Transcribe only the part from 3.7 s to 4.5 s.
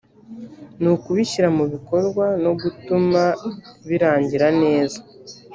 birangira